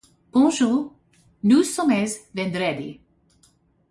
Bonjour, 0.33 0.95
nous 1.43 1.61
sommes 1.61 1.93
vendredi. 2.33 3.01